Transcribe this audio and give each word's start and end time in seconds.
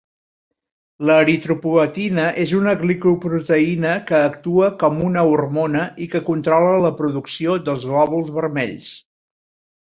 L'eritropoetina 1.07 2.23
és 2.43 2.53
una 2.59 2.73
glicoproteïna 2.79 3.91
que 4.07 4.21
actua 4.29 4.71
com 4.85 4.97
una 5.09 5.27
hormona 5.35 5.85
i 6.07 6.09
que 6.15 6.23
controla 6.31 6.73
la 6.87 6.93
producció 7.03 7.61
dels 7.69 7.87
glòbuls 7.93 8.35
vermells. 8.41 8.91